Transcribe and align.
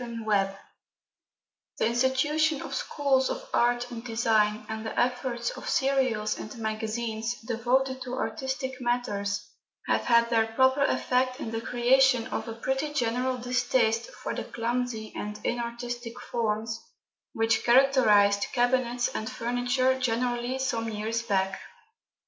FURNITURE 0.03 0.57
The 1.77 1.85
institution 1.85 2.63
of 2.63 2.73
schools 2.73 3.29
of 3.29 3.47
art 3.53 3.91
and 3.91 4.03
design, 4.03 4.65
and 4.67 4.83
the 4.83 4.99
efforts 4.99 5.51
of 5.51 5.69
serials 5.69 6.39
and 6.39 6.57
magazines 6.57 7.39
devoted 7.41 8.01
to 8.01 8.15
artistic 8.17 8.81
matters, 8.81 9.45
have 9.85 10.05
had 10.05 10.31
their 10.31 10.47
proper 10.47 10.81
effect 10.81 11.39
in 11.39 11.51
the 11.51 11.61
creation 11.61 12.25
of 12.33 12.47
a 12.47 12.53
pretty 12.55 12.91
general 12.93 13.37
distaste 13.37 14.09
for 14.09 14.33
the 14.33 14.43
clumsy 14.43 15.13
and 15.15 15.39
inartistic 15.45 16.19
forms 16.19 16.81
which 17.33 17.63
characterised 17.63 18.47
cabinets 18.53 19.07
and 19.09 19.29
furniture 19.29 19.99
generally 19.99 20.57
some 20.57 20.89
years 20.89 21.21
back. 21.21 21.61